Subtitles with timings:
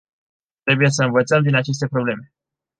[0.65, 2.33] Trebuie să învățăm din aceste probleme.